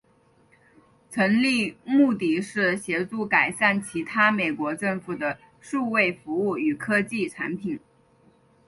[1.11, 7.79] 成立目的是协助改善其他美国政府的数位服务与科技产品。